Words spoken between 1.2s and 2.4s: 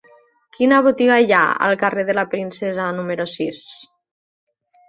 hi ha al carrer de la